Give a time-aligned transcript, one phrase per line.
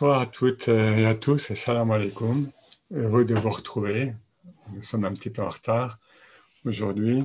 [0.00, 2.50] Bonsoir à toutes et à tous et salam alaikum.
[2.90, 4.14] Heureux de vous retrouver.
[4.72, 5.98] Nous sommes un petit peu en retard
[6.64, 7.22] aujourd'hui.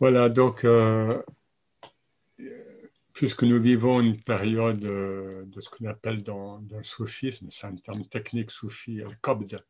[0.00, 1.22] Voilà, donc, euh,
[3.14, 7.76] puisque nous vivons une période euh, de ce qu'on appelle dans, le soufisme, c'est un
[7.76, 9.60] terme technique soufi, le qabd,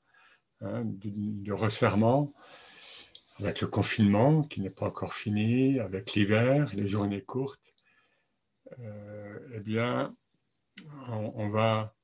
[0.63, 2.33] hein, du, resserrement,
[3.41, 7.75] avec le confinement qui n'est pas encore fini, avec l'hiver, les journées courtes,
[8.79, 10.11] euh, eh bien,
[11.09, 11.95] on, va,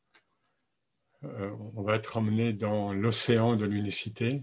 [1.24, 4.42] euh, on va être emmené dans l'océan de l'unicité.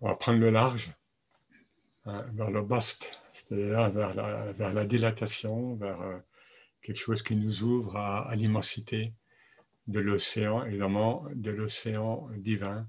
[0.00, 0.90] On va prendre le large
[2.06, 6.18] hein, vers le bast, c'est-à-dire vers la, vers la, dilatation, vers euh,
[6.82, 9.12] quelque chose qui nous ouvre à, l'immensité
[9.88, 12.84] de l'océan, évidemment de l'océan divin.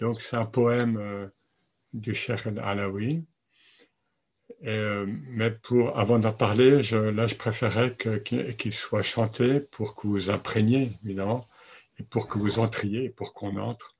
[0.00, 1.26] Donc c'est un poème euh,
[1.92, 3.26] du Cheikh Alaoui
[4.64, 10.30] euh, mais pour, avant d'en parler, là, je préférais qu'il soit chanté pour que vous
[10.30, 11.46] imprégniez, évidemment,
[11.98, 13.96] et pour que vous entriez, pour qu'on entre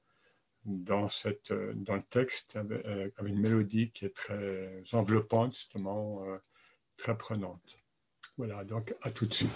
[0.65, 6.25] dans, euh, le texte euh, avec, une mélodie qui est très enveloppante, justement,
[6.97, 7.61] très prenante.
[8.39, 9.51] Voilà, donc à tout de suite.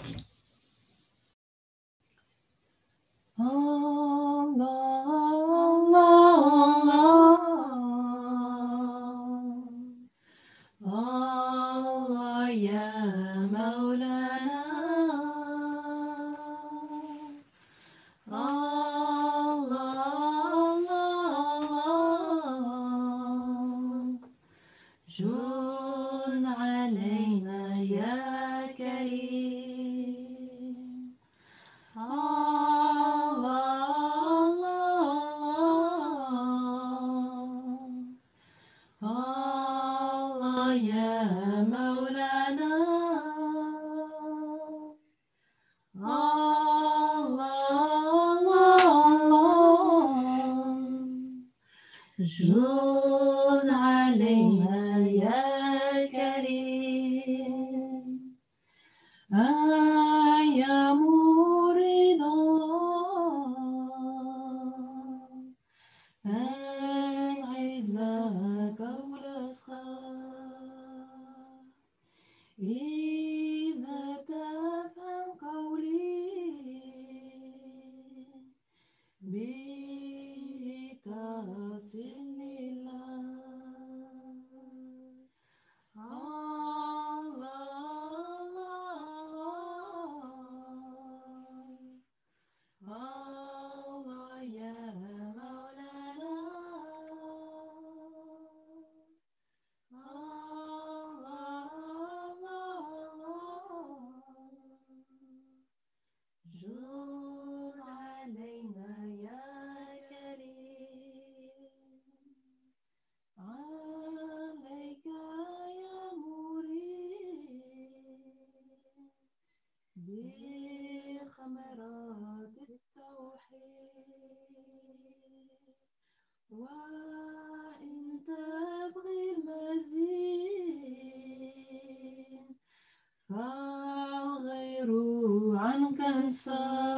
[133.29, 135.17] فغيروا
[135.59, 136.96] عنك انصار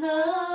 [0.00, 0.49] Love.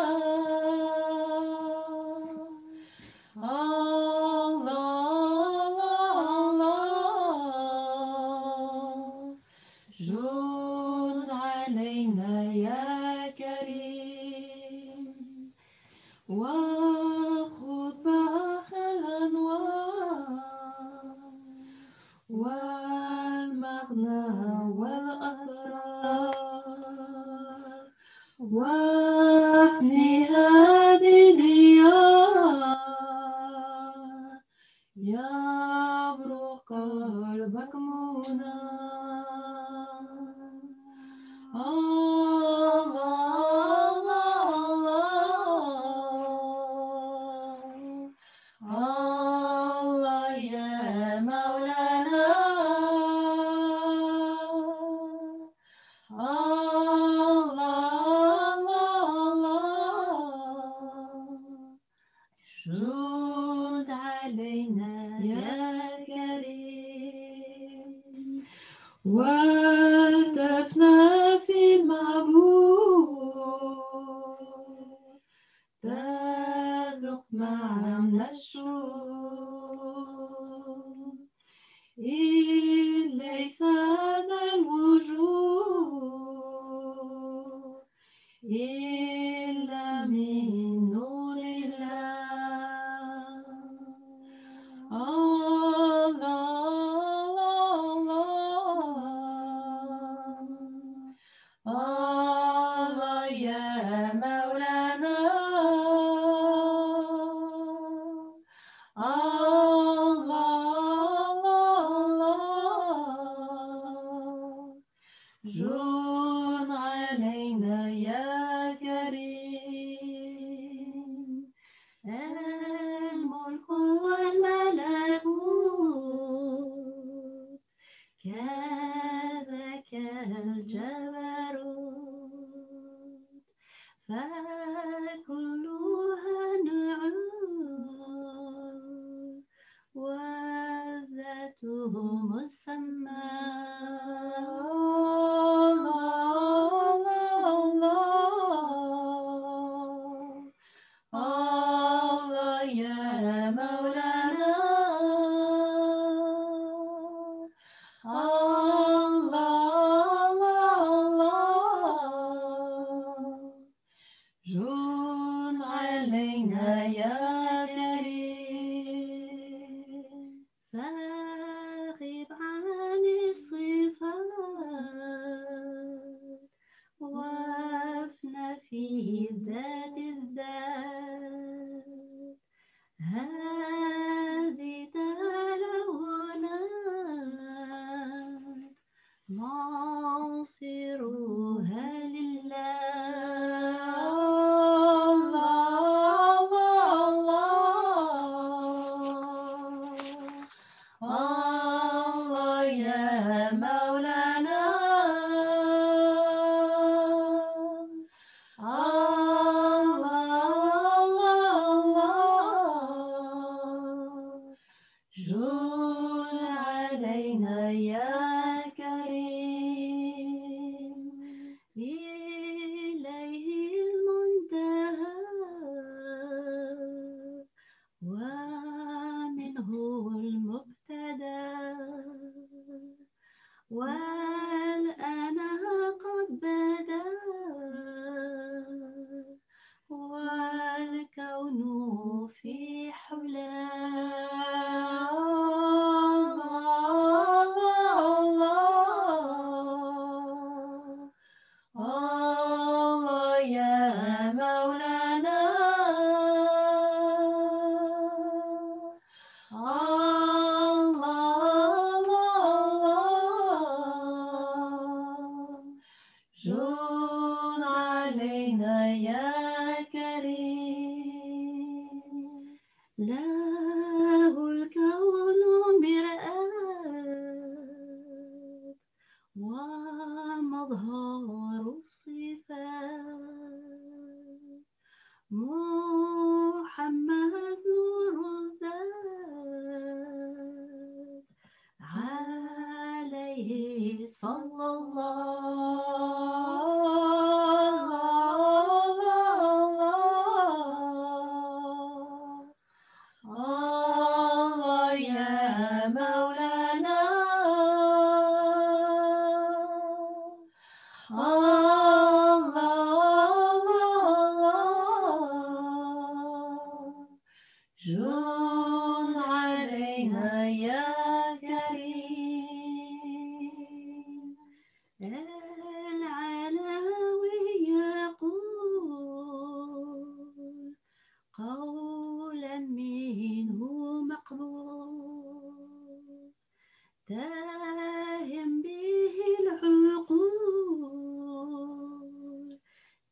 [69.06, 69.85] What?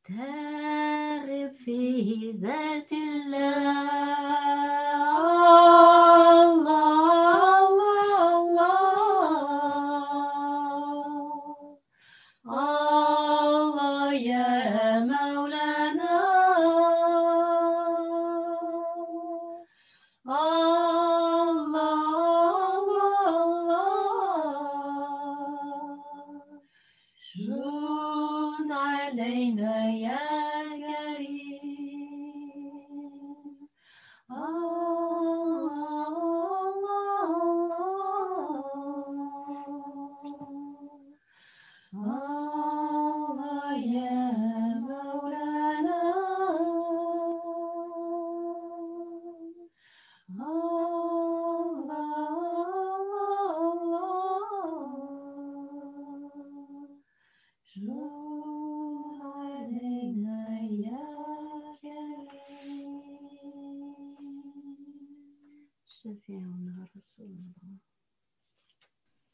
[0.07, 1.81] تعرفي
[2.41, 3.02] ذاتي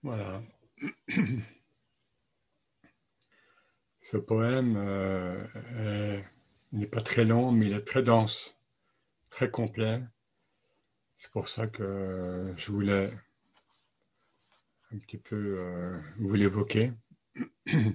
[0.03, 0.41] Voilà.
[4.11, 5.41] Ce poème euh,
[5.77, 6.25] est-
[6.73, 8.53] n'est pas très long, mais il est très dense,
[9.31, 10.01] très complet.
[11.19, 13.11] C'est pour ça que je voulais
[14.93, 16.91] un petit peu euh, vous l'évoquer.
[17.67, 17.91] Le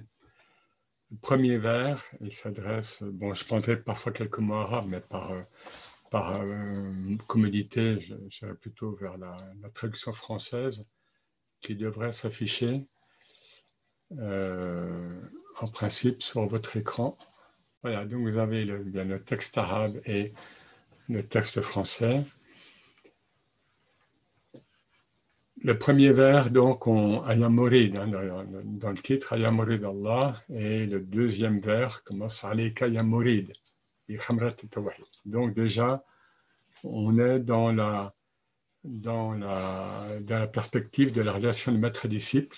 [1.19, 5.41] premier vers, il s'adresse, bon, je prendrai parfois quelques mots arabes, mais par, euh,
[6.11, 6.91] par euh,
[7.27, 9.37] commodité, j'irai plutôt vers la
[9.73, 10.85] traduction française
[11.61, 12.81] qui devrait s'afficher
[14.19, 15.21] euh,
[15.59, 17.17] en principe sur votre écran.
[17.81, 20.31] Voilà, donc vous avez le, texte arabe et
[21.09, 22.23] le texte français.
[25.63, 32.03] Le premier vers, donc, on Ayamorid, dans, le titre, Ayamorid Allah, et le deuxième vers
[32.03, 33.53] commence Ayamorid,
[34.07, 35.05] bi khamrat al-tawhid.
[35.25, 36.03] Donc, déjà,
[36.83, 38.14] on est dans la,
[38.85, 42.55] dans la, perspective de la relation de maître et disciple,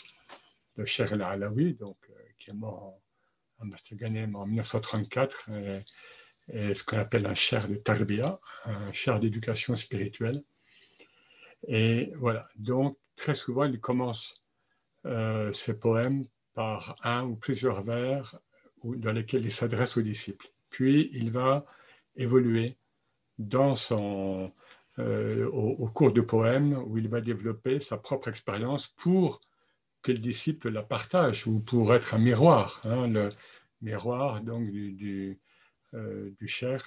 [0.78, 1.94] de Cheikh al-Alawi, euh,
[2.40, 3.00] qui est mort
[3.60, 5.50] en, Mastaganem en 1934,
[6.54, 10.42] et, ce qu'on appelle un cher de tarbiya, un cher d'éducation spirituelle.
[11.68, 14.34] Et voilà, donc très souvent, il commence
[15.06, 18.36] euh, ses poèmes par un ou plusieurs vers
[18.84, 20.48] dans lesquels il s'adresse aux disciples.
[20.70, 21.66] Puis il va
[22.16, 22.76] évoluer
[23.40, 24.52] dans son,
[25.00, 29.42] euh, au, cours du poème où il va développer sa propre expérience pour
[30.02, 33.30] que le disciple la partage ou pour être un miroir, hein, le
[33.82, 35.40] miroir donc du,
[35.94, 36.84] euh, cher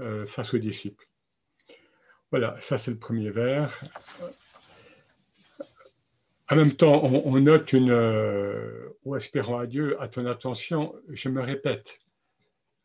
[0.00, 1.02] euh, face au disciple.
[2.30, 3.82] Voilà, ça c'est le premier vers.
[6.50, 7.92] En même temps, on, note une,
[9.04, 11.98] ou espérant à Dieu, à ton attention, je me répète.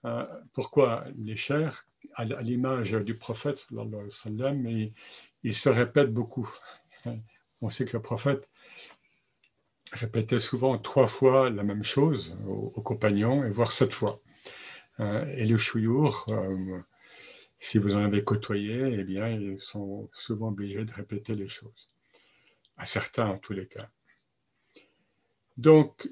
[0.04, 3.66] Hein, pourquoi les chers, à, l'image du prophète,
[4.12, 4.68] sallam,
[5.44, 6.50] il, se répète beaucoup.
[7.62, 8.48] On sait que le prophète
[9.92, 14.20] répétait souvent trois fois la même chose aux, compagnons, et voire sept fois.
[15.00, 16.80] Hein, et les chouyours, euh,
[17.60, 21.90] si vous en avez côtoyé, eh bien, ils sont souvent obligés de répéter les choses.
[22.78, 23.88] À certains, en tous les cas.
[25.58, 26.10] Donc,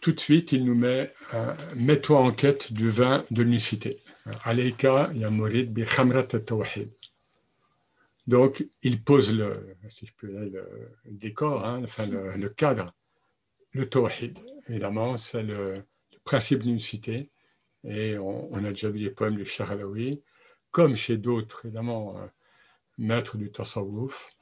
[0.00, 3.98] tout de suite, il nous met euh, Mets-toi en quête du vin de l'unicité.
[4.26, 6.90] Ya murid bi khamrat tawhid.
[8.26, 12.92] Donc, il pose le, si je peux dire, le, décor, hein, enfin le, cadre.
[13.72, 14.36] Le tawhid,
[14.68, 17.28] évidemment, c'est le, le principe d'unicité.
[17.84, 20.20] Et on, a déjà vu les poèmes du Shahrawi,
[20.72, 22.26] comme chez d'autres, évidemment, euh,
[22.98, 24.32] maîtres du tasawwuf,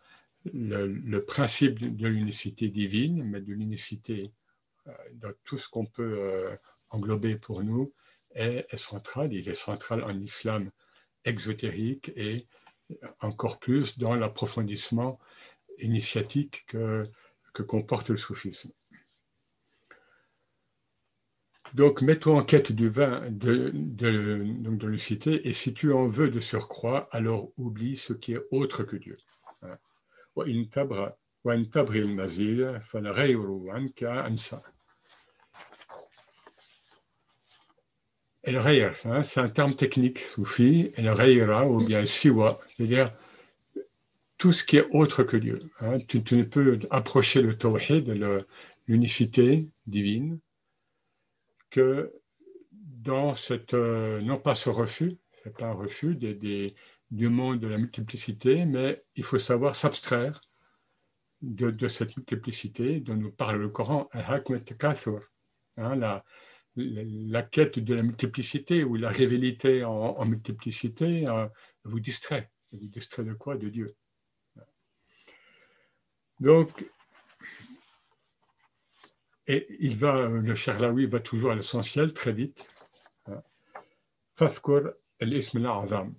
[0.54, 4.30] le, principe de, de l'unicité divine, mais de l'unicité
[4.86, 6.56] euh, dans tout ce qu'on peut euh,
[6.88, 7.92] englober pour nous,
[8.34, 9.32] est, central.
[9.32, 10.70] Il est central en islam
[11.24, 12.44] exotérique et
[13.20, 15.18] encore plus dans l'approfondissement
[15.78, 17.04] initiatique que,
[17.52, 18.70] que comporte le soufisme.
[21.74, 26.06] Donc, mets-toi en quête du vin de, de, donc de l'ucité, et si tu en
[26.06, 29.18] veux de surcroît, alors oublie ce qui est autre que Dieu.
[29.62, 29.76] Hein.
[38.46, 43.10] Ghayr, hein, c'est un terme technique soufi, ghayra, ou bien siwa, c'est-à-dire
[44.38, 45.62] tout ce qui est autre que Dieu.
[45.80, 45.98] Hein.
[46.08, 48.06] Tu, tu, ne peux approcher le tawhid,
[48.86, 50.38] l'unicité divine,
[51.70, 52.12] que
[52.72, 56.74] dans cette, euh, non pas ce refus, c'est pas un refus des, des,
[57.10, 60.40] du monde de la multiplicité, mais il faut savoir s'abstraire
[61.42, 66.24] de, de, cette multiplicité dont nous parle le Coran, hein, la,
[66.76, 71.46] la, quête de la multiplicité ou la révélité en, multiplicité euh,
[71.84, 72.50] vous distrait.
[72.72, 73.56] Vous distrait de quoi?
[73.56, 73.94] De Dieu.
[76.40, 76.84] Donc,
[79.46, 82.64] et il va, le va toujours à l'essentiel très vite.
[84.36, 84.90] Fafkur
[85.20, 86.12] el-ism al-azam.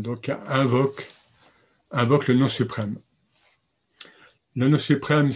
[0.00, 1.06] Donc, invoque,
[1.90, 3.00] invoque le nom suprême.
[4.58, 5.30] Nom suprême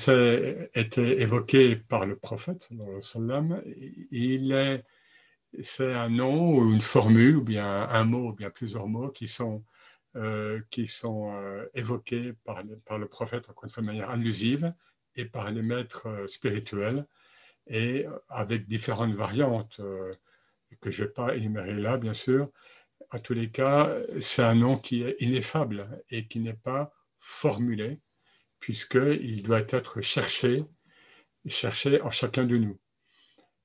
[0.74, 2.68] été évoqué par le prophète,
[4.10, 4.84] il est
[5.62, 9.28] c'est un nom ou une formule ou bien un mot ou bien plusieurs mots qui
[9.28, 9.62] sont,
[10.16, 14.74] euh, qui sont euh, évoqués par, par, le prophète encore une fois de manière allusive
[15.14, 17.06] et par les maîtres euh, spirituels
[17.68, 19.80] et avec différentes variantes
[20.80, 22.48] que je ne vais pas énumérer là, bien sûr.
[23.12, 23.88] En tous les cas,
[24.20, 27.98] c'est un nom qui est ineffable et qui n'est pas formulé,
[28.62, 30.62] puisqu'il doit être cherché,
[31.48, 32.78] cherché en chacun de nous.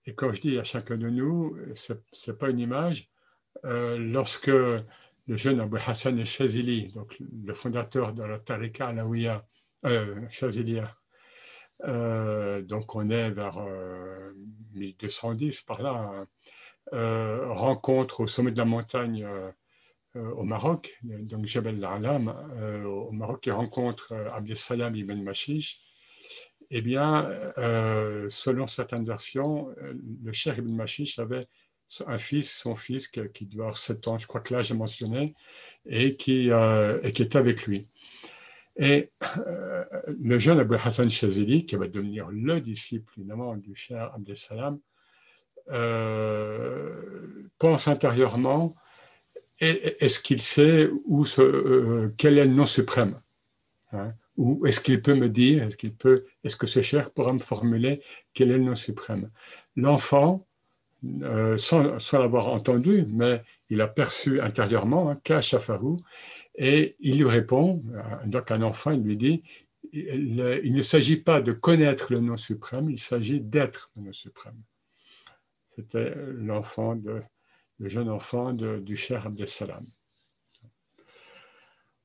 [0.07, 3.07] Et quand je dis à chacun de nous, ce n'est pas une image.
[3.65, 4.81] Euh, lorsque le
[5.27, 9.43] jeune Abu Hassan el-Shazili, donc le fondateur de la Tariqa Alawiya,
[9.85, 10.15] euh,
[11.83, 13.59] euh, donc on est vers
[14.73, 16.25] 1210 par là,
[16.91, 19.27] hein, rencontre au sommet de la montagne
[20.35, 22.33] au Maroc, donc Jabal al-Alam,
[22.85, 25.81] au Maroc, il rencontre Abdel Salam ibn Mashish,
[26.69, 27.25] eh bien,
[27.57, 29.93] euh, selon certaines versions, euh,
[30.23, 31.47] le cher Ibn Mashish avait
[32.05, 35.33] un fils, son fils, qui, doit avoir 7 ans, je crois que là j'ai mentionné,
[35.85, 37.87] et qui, euh, et qui était avec lui.
[38.75, 39.09] Et
[40.19, 44.79] le jeune Abu Hassan Shazili, qui va devenir le disciple évidemment du cher Abdel Salam,
[47.59, 48.75] pense intérieurement
[49.59, 51.25] est-ce qu'il sait où
[52.17, 53.19] quel est le nom suprême
[53.91, 54.11] hein?
[54.37, 55.93] Ou est-ce qu'il peut me dire, est-ce qu'il
[56.43, 58.01] est-ce que ce cher pourra me formuler
[58.35, 59.29] quel est le nom suprême?
[59.75, 60.45] L'enfant,
[61.23, 65.19] euh, sans, l'avoir entendu, mais il a perçu intérieurement, hein,
[66.55, 69.43] et il lui répond, euh, donc un enfant, il lui dit,
[69.91, 74.59] il, ne s'agit pas de connaître le nom suprême, il s'agit d'être le nom suprême.
[75.75, 77.21] C'était l'enfant, de,
[77.79, 79.85] le jeune enfant du cher Abdessalam.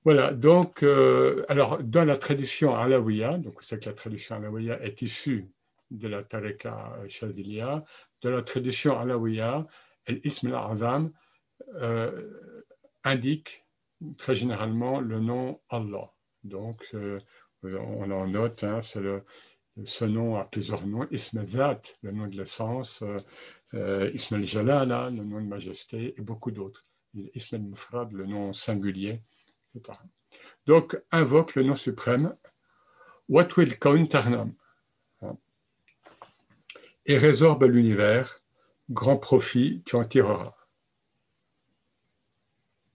[0.05, 5.01] Voilà, donc, euh, alors, dans la tradition alawiya, donc c'est que la tradition alawiya est
[5.01, 5.47] issue
[5.93, 7.85] de la tariqa shadiliya,
[8.23, 9.65] de la tradition alawiya,
[10.09, 11.13] l'ism al-azam
[11.77, 12.11] euh,
[13.05, 13.63] indique
[14.19, 16.11] très généralement le nom Allah.
[16.43, 17.21] Donc, euh,
[17.63, 21.47] on en note, hein, ce nom a plusieurs noms, Ism
[22.03, 23.05] le nom de l'essence,
[23.75, 26.85] Ism al-Jalala, le nom de majesté, et beaucoup d'autres.
[27.35, 29.19] Ism al-Mufrad, le nom singulier.
[30.67, 32.35] Donc, invoque le nom suprême,
[33.29, 34.53] What will count Tarnam
[37.07, 38.39] et résorbe l'univers,
[38.91, 40.55] grand profit, tu en tireras.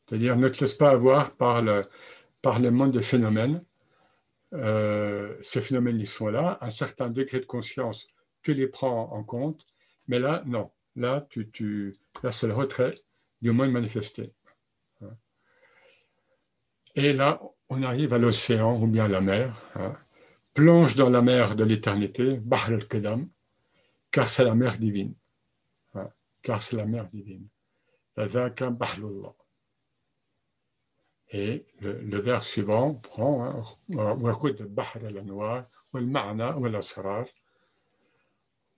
[0.08, 1.86] C'est-à-dire, ne te laisse pas avoir par le,
[2.42, 3.62] par le monde des phénomènes.
[4.54, 6.58] Euh, ces phénomènes, ils sont là.
[6.62, 8.08] Un certain degré de conscience,
[8.44, 9.66] tu les prends en compte.
[10.08, 10.70] Mais là, non.
[10.96, 12.96] Là, tu, tu, là c'est le retrait
[13.42, 14.32] du monde manifesté.
[15.02, 15.12] Hein.
[16.96, 17.40] Et là,
[17.70, 19.56] on arrive à l'océan ou bien à la mer.
[19.76, 19.96] Hein.
[20.56, 23.28] Plonge dans la mer de l'éternité, Bahr al-Qadam,
[24.12, 25.14] car c'est la mer divine.
[25.94, 26.10] Hein.
[26.42, 27.48] Car c'est la mer divine.
[31.32, 33.64] Et le, vers suivant prend hein,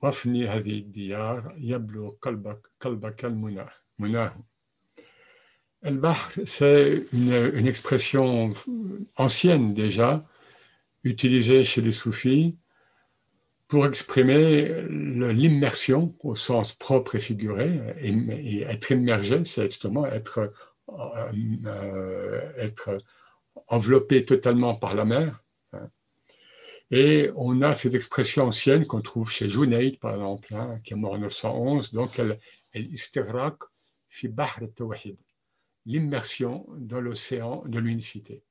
[0.03, 4.37] وافني هذه الديار يبلو قلبك قلبك المناه مناه
[5.85, 8.55] El-Bahr, c'est une, expression
[9.17, 10.25] ancienne déjà,
[11.05, 12.57] utilisée chez les soufis
[13.69, 17.81] pour exprimer l'immersion au sens propre et figuré.
[18.01, 20.51] Et, être immergé, c'est justement être,
[20.89, 22.97] euh, être
[23.69, 25.39] enveloppé totalement par la mer.
[26.92, 30.98] Et on a cette expression ancienne qu'on trouve chez Junaid, par exemple, hein, qui est
[30.98, 32.40] mort en 911, donc elle
[34.10, 35.18] fi bahr tawhid
[35.86, 38.44] l'immersion dans l'océan de l'unicité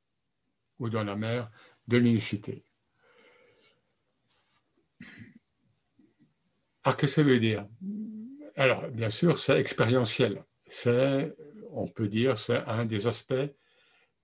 [0.78, 1.48] ou dans la mer
[1.88, 2.62] de l'unicité.
[6.84, 7.66] Alors, que ça veut dire?
[8.56, 10.42] Alors, bien sûr, c'est expérientiel.
[10.70, 11.32] C'est,
[11.70, 13.34] on peut dire, c'est un des aspects,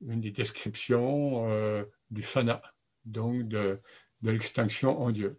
[0.00, 2.62] une des descriptions euh, du fana,
[3.04, 3.78] donc de,
[4.32, 5.36] l'extinction en Dieu.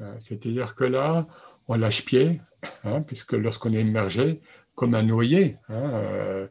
[0.00, 1.26] Euh, c'est-à-dire que là,
[1.68, 2.40] on lâche pied,
[2.84, 4.40] hein, puisque lorsqu'on est immergé,
[4.74, 6.46] comme un noyer, hein, euh,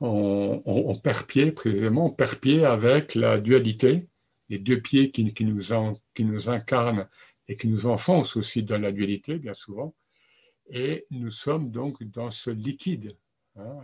[0.00, 4.06] on, perd pied, précisément, on perd pied avec la dualité,
[4.48, 7.06] les deux pieds qui, nous, qui nous incarnent
[7.48, 9.94] et qui nous enfoncent aussi dans la dualité, bien souvent.
[10.70, 13.16] Et nous sommes donc dans ce liquide.
[13.56, 13.80] Hein.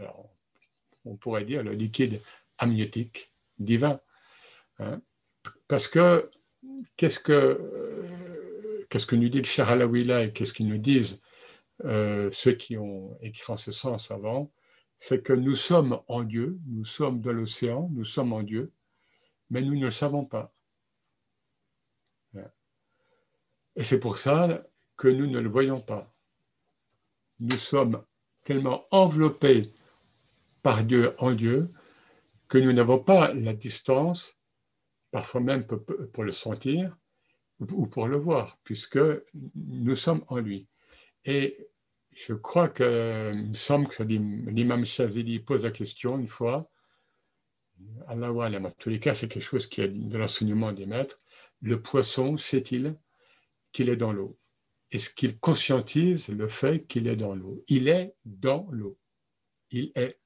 [1.05, 2.21] on pourrait dire le liquide
[2.59, 4.01] amniotique divin.
[5.69, 6.29] Parce que
[6.97, 7.59] qu'est-ce que,
[8.89, 11.21] qu'est-ce que nous dit le Cher et qu'est-ce qu'ils nous disent
[11.85, 14.51] euh, ceux qui ont écrit en ce sens avant?
[15.01, 18.71] C'est que nous sommes en Dieu, nous sommes dans l'océan, nous sommes en Dieu,
[19.49, 20.53] mais nous ne le savons pas.
[23.77, 24.61] Et c'est pour ça
[24.97, 26.07] que nous ne le voyons pas.
[27.39, 28.03] nous sommes
[28.45, 29.71] tellement enveloppés
[30.63, 31.71] par Dieu en Dieu
[32.49, 34.37] que nous n'avons pas la distance,
[35.11, 36.97] parfois même pour le sentir
[37.61, 38.99] ou pour le voir, puisque
[39.55, 40.67] nous sommes en lui.
[41.25, 41.57] Et
[42.15, 46.71] je crois que, il me semble que l'imam Shazili pose la question une fois,
[48.09, 51.19] Allah en tous les cas, c'est quelque chose qui est de l'enseignement des maîtres.
[51.63, 52.95] Le poisson sait-il
[53.73, 54.37] qu'il est dans l'eau?
[54.93, 57.63] Est-ce qu'il conscientise le fait qu'il est dans l'eau?
[57.69, 58.99] Il est dans l'eau.
[59.71, 60.19] Il est.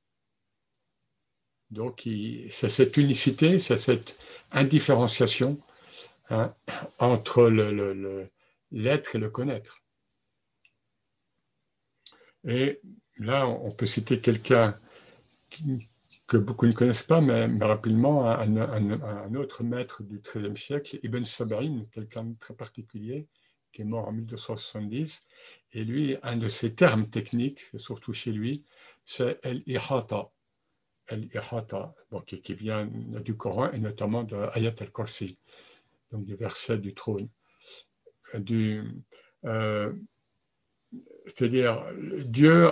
[1.70, 2.08] Donc,
[2.50, 4.16] c'est cette unicité, c'est cette
[4.54, 5.58] indifférenciation
[6.30, 6.54] hein,
[6.98, 7.48] entre
[8.70, 9.78] l'être et le connaître.
[12.46, 12.78] Et
[13.18, 14.76] là, on peut citer quelqu'un
[16.26, 21.84] que beaucoup ne connaissent pas, mais, rapidement, un, autre maître du XIIIe siècle, Ibn Sabarin,
[21.92, 23.28] quelqu'un de très particulier,
[23.72, 25.22] qui est mort en 1270.
[25.72, 28.64] Et lui, un de ses termes techniques, surtout chez lui,
[29.04, 30.24] c'est el-ihata.
[31.08, 31.94] El-ihata,
[32.26, 35.36] qui, vient du Coran et notamment de Ayat al-Kursi,
[36.12, 37.28] donc du verset du trône.
[39.44, 39.92] Euh,
[41.26, 41.84] c'est-à-dire,
[42.24, 42.70] Dieu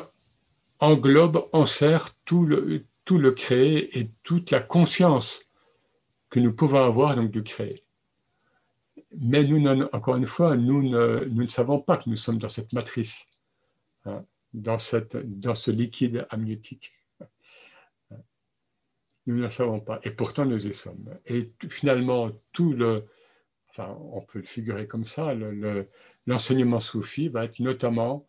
[0.80, 5.40] englobe, enserre tout le, tout le créé et toute la conscience
[6.30, 7.82] que nous pouvons avoir donc du créé.
[9.20, 12.48] Mais nous, encore une fois, nous ne, nous ne savons pas que nous sommes dans
[12.48, 13.26] cette matrice,
[14.06, 16.92] hein, dans, cette, dans ce liquide amniotique.
[19.26, 21.08] Nous ne savons pas, et pourtant nous y sommes.
[21.26, 23.04] Et finalement, tout le,
[23.70, 25.32] enfin, on peut le figurer comme ça,
[26.26, 28.24] l'enseignement soufi va être notamment,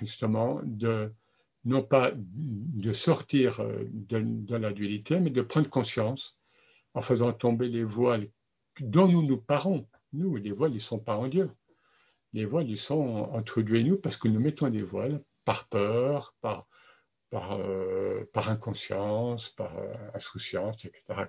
[0.00, 1.10] justement, de,
[1.64, 6.34] non pas de sortir euh, de, la dualité, mais de prendre conscience
[6.94, 8.26] en faisant tomber les voiles
[8.80, 9.86] dont nous nous parons.
[10.12, 11.50] Nous, les voiles, ils ne sont pas en Dieu.
[12.32, 15.66] Les voiles, ils sont entre Dieu et nous parce que nous mettons des voiles par
[15.68, 16.66] peur, par,
[17.30, 21.28] par, euh, par inconscience, par euh, insouciance, etc.,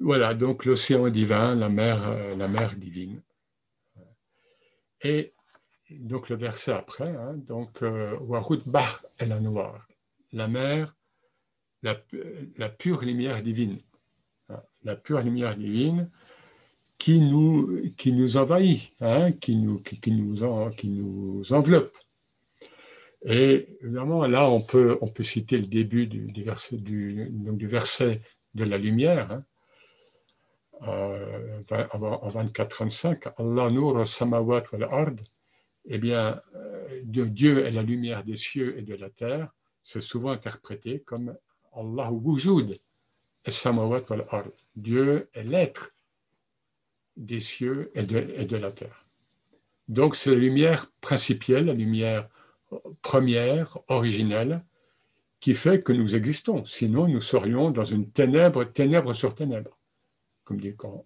[0.00, 1.98] Voilà, donc l'océan divin, la mer,
[2.36, 3.20] la mer divine.
[5.02, 5.32] Et
[5.90, 9.86] donc le verset après, hein, donc euh, Warut Bah la noire,
[10.32, 10.94] la mer,
[11.82, 11.94] la,
[12.70, 13.78] pure lumière divine,
[14.48, 16.10] hein, la pure lumière divine
[16.98, 21.92] qui nous, qui nous envahit, hein, qui, nous, qui, nous qui nous enveloppe.
[23.24, 27.66] Et évidemment, là, on peut, on peut citer le début du, verset, du, donc du
[27.66, 28.20] verset
[28.54, 29.40] de la lumière,
[30.82, 35.16] euh, en 24-35, Allah nur samawat wal ard,
[35.86, 39.48] eh bien, euh, Dieu est la lumière des cieux et de la terre,
[39.82, 41.34] c'est souvent interprété comme
[41.74, 42.78] Allah wujud
[43.46, 44.48] et samawat wal ard.
[44.76, 45.92] Dieu est l'être
[47.16, 49.04] des cieux et de, et de la terre.
[49.88, 52.26] Donc, c'est la lumière principielle, la lumière
[53.02, 54.62] première, originelle,
[55.40, 56.64] qui fait que nous existons.
[56.64, 59.70] Sinon, nous serions dans une ténèbre, ténèbre sur ténèbre,
[60.44, 61.04] comme dit le Coran.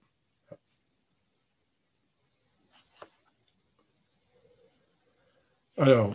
[5.77, 6.15] Alors,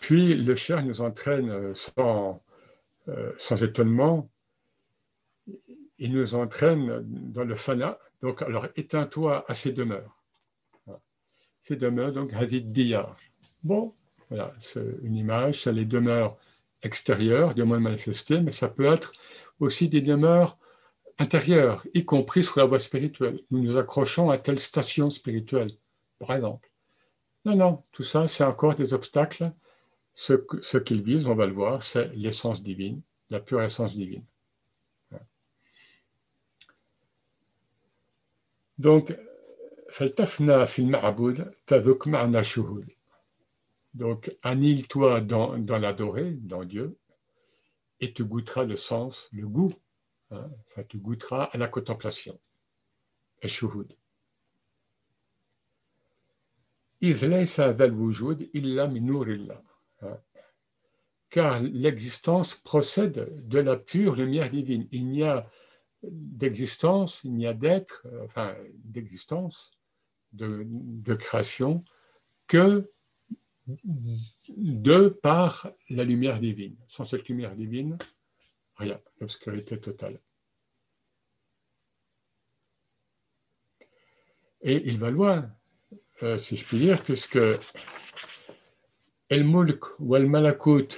[0.00, 2.40] puis le cher nous entraîne euh, sans,
[3.08, 4.28] euh, sans étonnement,
[5.98, 7.00] il nous entraîne
[7.32, 7.98] dans le fana.
[8.22, 10.14] Donc, alors, éteins-toi à ces demeures.
[11.62, 13.16] Ces demeures, donc, Hazid Diyar.
[13.64, 13.92] Bon,
[14.28, 16.36] voilà, c'est une image, c'est les demeures
[16.82, 19.12] extérieures, du moins manifestées, mais ça peut être
[19.58, 20.58] aussi des demeures
[21.18, 23.40] intérieures, y compris sur la voie spirituelle.
[23.50, 25.72] Nous nous accrochons à telle station spirituelle,
[26.18, 26.68] par exemple.
[27.46, 29.50] Non, non, tout ça, c'est encore des obstacles.
[30.16, 33.00] Ce, qu'ils visent, on va le voir, c'est l'essence divine,
[33.30, 34.24] la pure essence divine.
[38.78, 39.14] Donc,
[43.94, 46.98] donc, annule-toi dans, dans l'adoré, dans Dieu,
[48.00, 49.72] et tu goûteras le sens, le goût.
[50.30, 52.38] Hein, enfin, tu goûteras à la contemplation.
[53.42, 53.48] Et
[60.00, 60.18] Hein.
[61.30, 64.88] car l'existence procède de la pure lumière divine.
[64.90, 65.44] Il n'y a
[66.02, 68.54] d'existence, il n'y a d'être, enfin
[68.84, 69.72] d'existence,
[70.32, 71.84] de, création,
[72.48, 72.88] que
[73.66, 76.76] de par la lumière divine.
[76.88, 77.98] Sans cette lumière divine,
[78.76, 80.18] rien, l'obscurité totale.
[84.62, 85.50] Et il va loin,
[86.22, 87.38] euh, si je puis dire, puisque
[89.28, 90.88] El Mulk ou El Malakut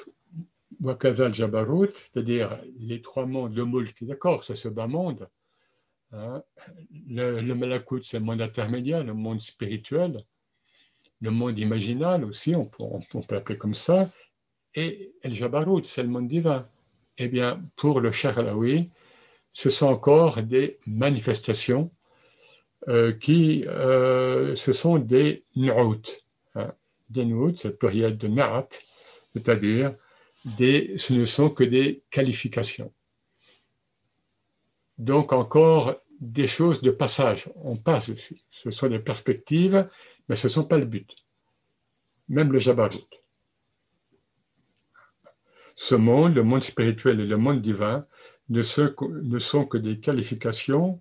[0.80, 5.28] ou Kazal Jabarut, c'est-à-dire les trois mondes, le Mulk, d'accord, c'est ce bas monde.
[6.12, 6.42] Hein.
[7.08, 10.22] Le, le Malakut, c'est le monde intermédiaire, le monde spirituel.
[11.20, 14.10] Le monde imaginal aussi, on peut, on l'appeler comme ça,
[14.74, 16.66] et El Jabarut, c'est le monde divin.
[17.18, 18.90] Eh bien, pour le Cher Alaoui,
[19.54, 21.90] ce sont encore des manifestations
[22.88, 26.04] euh, qui, euh, ce sont des nu'out.
[26.54, 26.70] Hein.
[27.08, 28.68] Des nu'out, c'est le pluriel de na'at,
[29.32, 29.94] c'est-à-dire
[30.58, 32.92] ce ne sont que des qualifications.
[34.98, 38.38] Donc encore des choses de passage, on passe dessus.
[38.62, 39.88] Ce sont des perspectives,
[40.28, 41.08] mais ce ne sont pas le but.
[42.28, 43.06] Même le Jabarut.
[45.76, 48.04] Ce monde, le monde spirituel et le monde divin,
[48.48, 51.00] ne sont, que des qualifications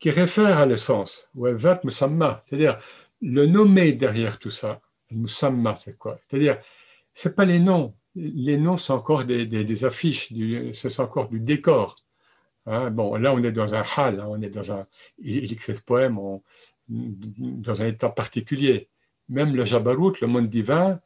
[0.00, 2.78] qui réfèrent à l'essence, ou c'est-à-dire
[3.20, 4.80] le nommer derrière tout ça.
[5.10, 6.18] Musamma, c'est quoi?
[6.28, 6.58] C'est-à-dire,
[7.14, 7.92] ce pas les noms.
[8.14, 10.32] Les noms sont encore des, des, affiches,
[10.74, 12.00] c'est encore du décor.
[12.66, 14.86] Hein, bon, là, on est dans un hal, hein, on est dans un.
[15.18, 16.18] Il, écrit ce poème
[16.88, 18.86] dans un état particulier.
[19.28, 20.98] Même le Jabarut, le monde divin,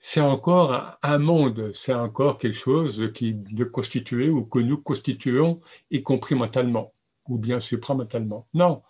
[0.00, 5.60] c'est encore un monde, c'est encore quelque chose qui est constitué ou que nous constituons,
[5.90, 6.90] y compris mentalement,
[7.28, 8.46] ou bien supramentalement.
[8.54, 8.82] Non.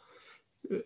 [0.71, 0.81] Euh,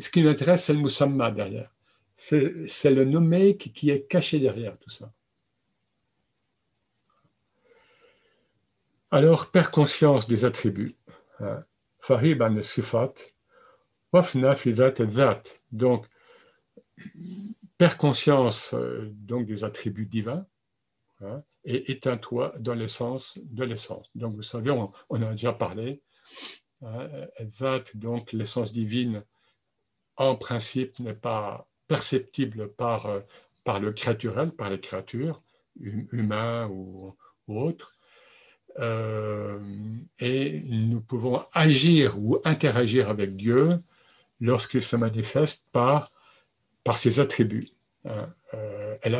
[0.00, 1.70] ce qui nous intéresse, c'est le musamma derrière.
[2.18, 5.10] C'est le nommé qui, est caché derrière tout ça.
[9.10, 10.94] Alors, père conscience des attributs.
[11.40, 11.62] Hein.
[12.00, 13.14] Farib an sifat,
[14.22, 16.06] fidat Donc,
[17.76, 20.46] Père conscience euh, donc des attributs divins
[21.22, 24.06] hein, et éteins-toi dans l'essence de l'essence.
[24.14, 26.00] Donc vous savez, on, en a déjà parlé.
[26.82, 27.08] Hein,
[27.94, 29.22] donc l'essence divine,
[30.16, 33.20] en principe, n'est pas perceptible par, euh,
[33.64, 35.42] par le créaturel, par les créatures,
[35.80, 37.14] hum, humains ou,
[37.48, 37.92] autres.
[38.78, 39.58] Euh,
[40.20, 43.78] et nous pouvons agir ou interagir avec Dieu
[44.44, 46.10] lorsqu'il se manifeste par
[46.96, 47.70] ses attributs.
[48.04, 49.14] Hein, euh, El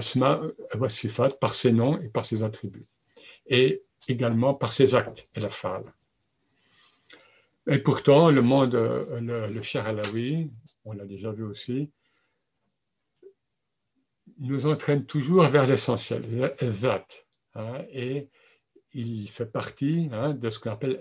[0.75, 2.87] Wasifat, par ses noms et par ses attributs.
[3.47, 5.83] Et également par ses actes, El Afal.
[7.67, 10.51] Et pourtant, le monde, le, le Cher Alawi,
[10.85, 11.91] on l'a déjà vu aussi,
[14.39, 16.23] nous entraîne toujours vers l'essentiel,
[16.81, 17.07] Zat.
[17.55, 18.29] Hein, et
[18.93, 20.99] il fait partie hein, de ce qu'on appelle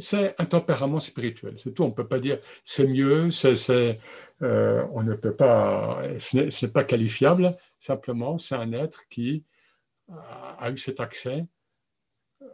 [0.00, 1.84] C'est un tempérament spirituel, c'est tout.
[1.84, 3.28] On ne peut pas dire c'est mieux,
[4.42, 7.56] euh, on ne peut pas, ce n'est pas qualifiable.
[7.80, 9.44] Simplement, c'est un être qui
[10.58, 11.46] a, eu cet accès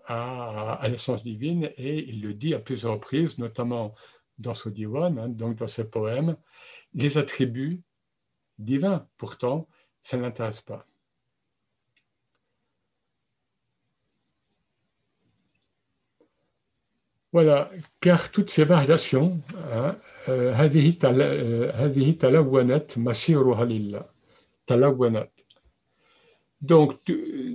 [0.06, 3.94] à, l'essence divine et il le dit à plusieurs reprises, notamment
[4.38, 6.36] dans ce diwan, hein, donc dans ses poèmes,
[6.94, 7.80] les attributs
[8.58, 9.02] divins.
[9.16, 9.66] Pourtant,
[10.04, 10.86] ça n'intéresse pas.
[17.32, 19.38] Voilà, car toutes ces variations,
[19.72, 19.96] hein,
[20.28, 20.84] euh, euh,
[26.62, 26.94] donc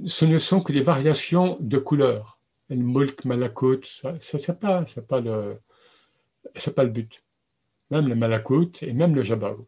[0.08, 2.38] ce ne sont que des variations de couleurs.
[2.70, 5.58] Le mulk, malakut, ça c'est pas, c'est pas le,
[6.56, 7.12] c'est pas le but.
[7.90, 9.66] Même le malakut et même le jabarut.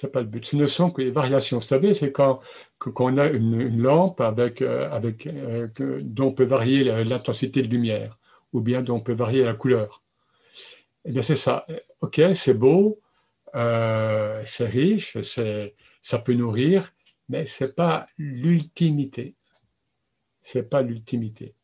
[0.00, 0.44] C'est pas le but.
[0.46, 1.58] Ce ne sont que des variations.
[1.58, 2.40] Vous savez, c'est quand,
[2.78, 5.28] qu'on a une, lampe avec, euh, avec,
[6.02, 8.16] dont on peut varier l'intensité de lumière
[8.52, 10.02] ou bien on peut varier la couleur.
[11.04, 11.66] Eh bien, c'est ça.
[12.00, 12.98] Ok, c'est beau,
[13.54, 15.16] euh, c'est riche,
[16.02, 16.92] ça peut nourrir,
[17.28, 19.34] mais ce n'est pas l'ultimité.
[20.44, 21.54] Ce n'est pas l'ultimité.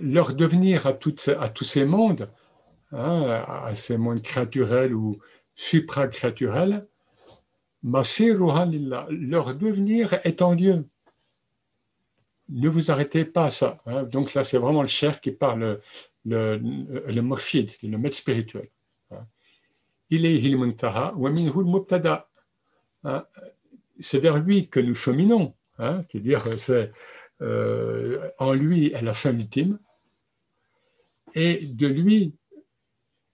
[0.00, 2.28] leur devenir à tous ces mondes,
[2.92, 5.18] hein, à ces mondes créaturels ou
[5.56, 6.86] supra-créaturels,
[9.10, 10.84] leur devenir est en Dieu
[12.48, 13.78] ne vous arrêtez pas à ça.
[13.86, 14.04] Hein.
[14.04, 15.80] Donc là, c'est vraiment le cher qui parle,
[16.24, 17.22] le, le,
[17.88, 18.68] le maître spirituel.
[19.10, 19.24] Hein.
[20.10, 20.38] Il est
[23.04, 23.24] hein.
[24.00, 25.54] C'est vers lui que nous cheminons.
[25.78, 26.90] C'est-à-dire, c'est
[27.40, 29.78] euh, en lui est la fin ultime,
[31.34, 32.34] et de lui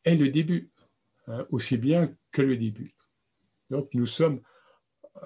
[0.04, 0.68] est le début,
[1.50, 2.92] aussi bien que le début.
[3.70, 4.40] Donc nous sommes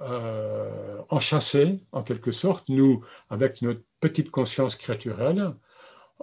[0.03, 5.53] euh, enchâssés, en quelque sorte, nous, avec notre petite conscience créaturelle,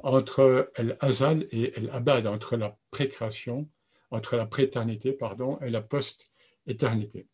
[0.04, 3.68] entre l'azal et l'abad, entre la précréation,
[4.12, 7.26] entre la prééternité, pardon, et la post-éternité.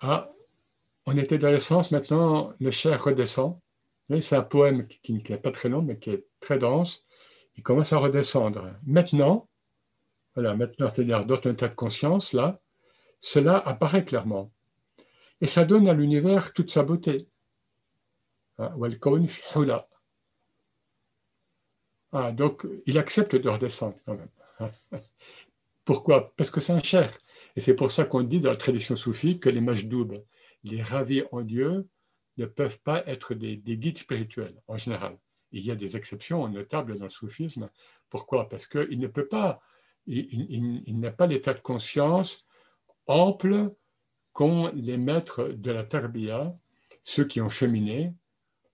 [0.00, 0.28] Ah,
[1.06, 3.61] on était dans l'essence, maintenant le cher redescend
[4.20, 7.02] c'est un poème qui n'est pas très long, mais qui est très dense.
[7.56, 8.70] Il commence à redescendre.
[8.86, 9.46] Maintenant,
[10.34, 12.58] voilà, maintenant, c'est-à-dire dans un état de conscience, là,
[13.20, 14.50] cela apparaît clairement.
[15.40, 17.26] Et ça donne à l'univers toute sa beauté.
[18.58, 18.74] Ah,
[22.12, 24.70] ah, donc, il accepte de redescendre quand même.
[25.84, 26.32] Pourquoi?
[26.36, 27.18] Parce que c'est un cher.
[27.56, 30.22] Et c'est pour ça qu'on dit dans la tradition soufie que les majdoub,
[30.64, 31.88] les ravis en Dieu,
[32.38, 35.16] ne peuvent pas être des, guides spirituels en général.
[35.52, 37.68] Il y a des exceptions notables dans le soufisme.
[38.08, 38.48] Pourquoi?
[38.48, 39.60] Parce qu'il ne peut pas,
[40.06, 42.44] il, n'a pas l'état de conscience
[43.06, 43.70] ample
[44.32, 46.52] qu'ont les maîtres de la tarbia,
[47.04, 48.12] ceux qui ont cheminé.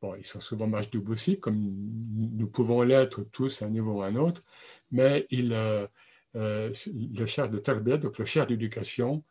[0.01, 4.03] Bon, ils sont souvent majdoub aussi, comme nous pouvons l'être tous à un niveau ou
[4.03, 4.43] à un autre,
[4.93, 5.87] mais il, euh,
[6.37, 9.25] euh, le cher de tarbia, donc le cher d'éducation,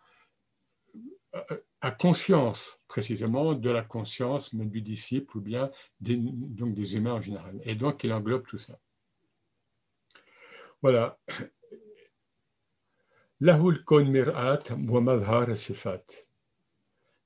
[1.81, 7.21] a conscience précisément de la conscience du disciple ou bien des, donc des humains en
[7.21, 7.59] général.
[7.63, 8.77] Et donc il englobe tout ça.
[10.81, 11.17] Voilà.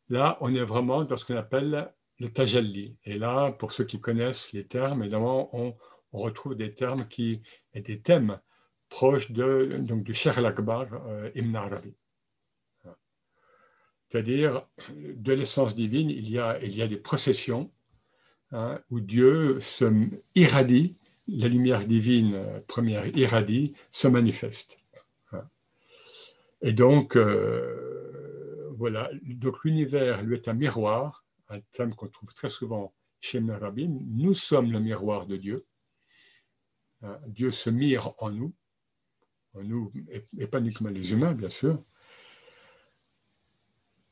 [0.10, 2.98] Là, on est vraiment dans ce qu'on appelle le tajalli.
[3.06, 5.76] Et là, pour ceux qui connaissent les termes, évidemment, on,
[6.12, 7.42] on retrouve des termes qui,
[7.74, 8.38] et des thèmes
[8.90, 11.94] proches de, donc, du Cheikh al-Akbar, euh, Ibn Arabi.
[14.12, 17.70] C'est-à-dire, de l'essence divine, il y a, des processions
[18.52, 19.86] hein, où Dieu se
[20.36, 20.96] irradie,
[21.30, 24.76] la lumière divine première irradie, se manifeste.
[25.32, 25.44] Hein.
[26.62, 32.50] Et donc, euh, voilà, donc l'univers lui est un miroir, un thème qu'on trouve très
[32.50, 33.58] souvent chez Ibn
[34.18, 35.64] Nous sommes le miroir de Dieu.
[37.04, 37.18] Hein.
[37.28, 38.52] Dieu se mire en nous,
[39.54, 39.90] en nous,
[40.38, 41.82] et pas uniquement les humains, bien sûr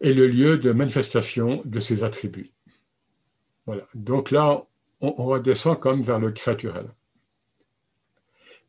[0.01, 2.49] est le lieu de manifestation de ses attributs.
[3.65, 3.83] Voilà.
[3.93, 4.63] Donc là,
[5.01, 6.85] on, redescend comme vers le créaturel.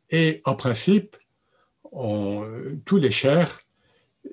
[0.09, 1.15] Et en principe,
[1.91, 3.61] tous les chers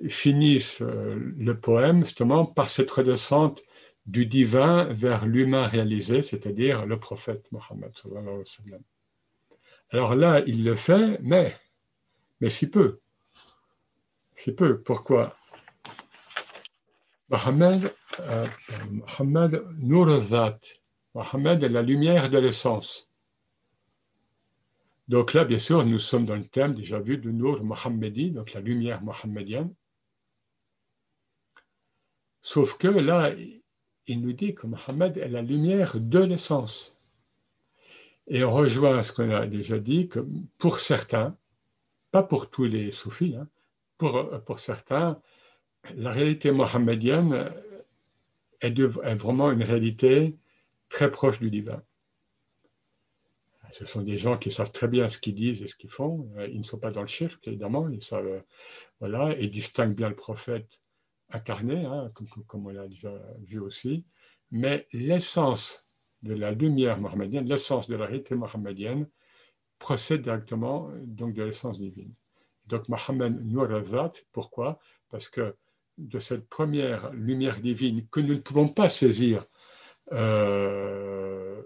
[0.08, 3.62] finissent euh, le poème justement par cette redescente
[4.06, 7.92] du divin vers l'humain réalisé, c'est-à-dire le prophète Mohammed.
[9.90, 11.56] Alors là, il le fait, mais,
[12.40, 12.98] mais si peu.
[14.42, 14.78] Si peu.
[14.82, 15.36] Pourquoi?
[17.30, 18.46] Mohammed, euh,
[18.90, 19.62] Mohammed
[21.14, 23.06] Mohammed est la lumière de l'essence.
[25.08, 28.52] Donc là, bien sûr, nous sommes dans le thème déjà vu de Nour Mohammedi, donc
[28.52, 29.74] la lumière mohammedienne.
[32.42, 33.32] Sauf que là,
[34.06, 36.94] il nous dit que Mohammed est la lumière de l'essence.
[38.26, 40.20] Et on rejoint ce qu'on a déjà dit, que
[40.58, 41.34] pour certains,
[42.10, 43.48] pas pour tous les soufis, hein,
[43.98, 45.20] pour certains,
[45.96, 47.50] la réalité mohammedienne
[48.60, 50.34] est, vraiment une réalité
[50.88, 51.80] très proche du divin.
[53.72, 56.28] Ce sont des gens qui savent très bien ce qu'ils disent et ce qu'ils font.
[56.48, 57.88] Ils ne sont pas dans le shirk, évidemment.
[57.88, 58.42] Ils savent,
[58.98, 60.66] voilà, et distinguent bien le prophète
[61.30, 62.10] incarné, hein,
[62.46, 63.12] comme, on l'a déjà
[63.46, 64.04] vu aussi.
[64.50, 65.84] Mais l'essence
[66.22, 69.06] de la lumière mohammedienne, l'essence de la réalité mohammedienne,
[69.78, 72.12] procède directement donc de l'essence divine.
[72.66, 74.80] Donc Mohammed Nouravat, pourquoi?
[75.10, 75.54] Parce que
[75.98, 79.44] de cette première lumière divine que nous ne pouvons pas saisir
[80.12, 81.60] euh,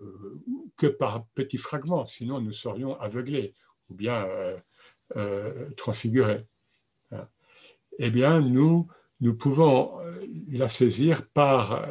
[0.76, 3.54] que par petits fragments, sinon nous serions aveuglés
[3.90, 4.56] ou bien euh,
[5.16, 6.40] euh, transfigurés.
[7.98, 8.88] Eh bien, nous,
[9.20, 9.90] nous pouvons
[10.50, 11.86] la saisir par,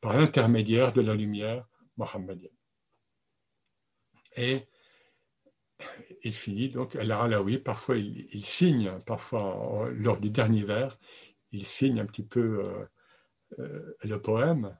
[0.00, 1.66] par l'intermédiaire de la lumière
[1.96, 2.50] mohammedienne.
[4.36, 4.62] Et
[6.22, 10.96] il finit donc al-Alawi, parfois il, signe, parfois lors du dernier vers,
[11.52, 12.84] il signe un petit peu euh,
[13.60, 14.74] euh, le poème.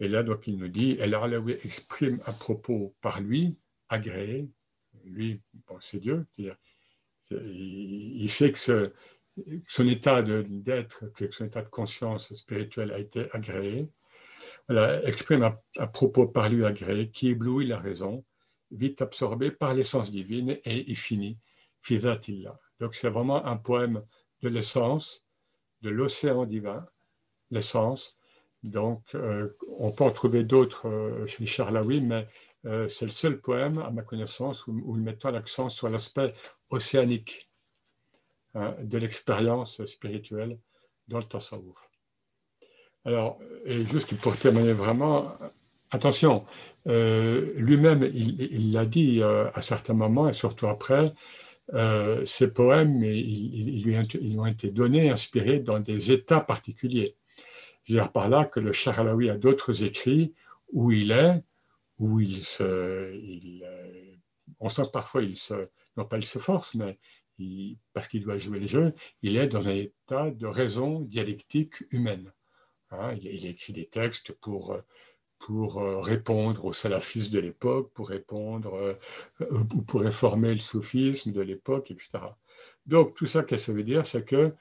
[0.00, 3.56] Et là, donc, il nous dit, al-Alawi exprime à propos par lui,
[3.88, 4.48] agréé,
[5.06, 5.40] lui,
[5.80, 6.26] c'est Dieu,
[7.30, 8.92] il, sait que
[9.68, 13.86] son état d'être, que son état de conscience spirituelle a été agréé.
[15.04, 18.24] exprime à, à propos par lui agréé, qui éblouit la raison,
[18.70, 21.36] vite absorbé par l'essence divine et il finit
[21.82, 22.58] Fizatillah.
[22.80, 24.02] Donc c'est vraiment un poème
[24.42, 25.24] de l'essence,
[25.82, 26.84] de l'océan divin,
[27.50, 28.18] l'essence.
[28.62, 29.48] Donc euh,
[29.78, 32.26] on peut en trouver d'autres euh, chez Charlaoui, mais
[32.66, 36.34] euh, c'est le seul poème, à ma connaissance, où, où il met l'accent sur l'aspect
[36.70, 37.48] océanique
[38.54, 40.58] hein, de l'expérience spirituelle
[41.08, 41.76] dans le Tasawwuf.
[43.04, 45.32] Alors, et juste pour terminer vraiment,
[45.90, 46.44] attention,
[46.86, 51.12] euh, lui-même, il l'a dit euh, à certains moments, et surtout après,
[51.74, 57.14] euh, ces poèmes, ils, lui ont, été donnés, inspirés dans des états particuliers.
[57.84, 60.32] Je veux dire par là que le Charalawi a d'autres écrits
[60.72, 61.34] où il est,
[61.98, 63.12] où il se.
[64.60, 65.54] on sent parfois, il se,
[65.96, 66.96] non pas il se force, mais
[67.94, 72.30] parce qu'il doit jouer le jeu, il est dans un état de raison dialectique humaine.
[72.92, 73.14] Hein.
[73.20, 74.78] il, écrit des textes pour,
[75.38, 78.94] pour euh, répondre aux salafistes de l'époque, pour répondre euh,
[79.42, 82.10] euh, ou pour réformer le soufisme de l'époque, etc.
[82.86, 84.06] Donc tout ça, qu'est-ce que ça veut dire?
[84.06, 84.52] C'est que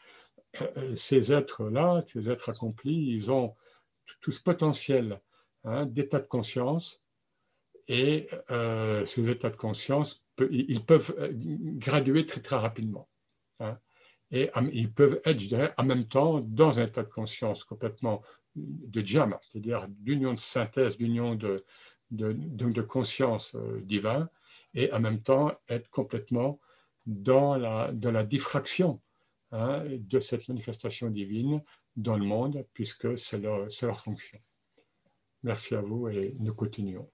[0.95, 3.55] ces êtres-là, ces êtres accomplis, ils ont
[4.21, 5.19] tout ce potentiel
[5.65, 7.01] hein, d'état de conscience
[7.89, 8.30] et
[9.05, 11.13] ces états de conscience ils peuvent
[11.78, 13.07] graduer très très rapidement.
[13.59, 13.78] Hein.
[14.32, 18.23] et ils peuvent être, je dirais, en même temps dans un état de conscience complètement
[18.56, 21.64] de jama, c'est-à-dire d'union de synthèse, d'union de,
[22.12, 24.28] de, de, conscience euh, divine,
[24.74, 26.60] et en même temps être complètement
[27.06, 28.99] dans la, dans la diffraction
[29.51, 31.62] hein, de cette manifestation divine
[31.95, 34.39] dans le monde, puisque c'est leur, leur fonction.
[35.43, 37.08] Merci à vous et nous continuons.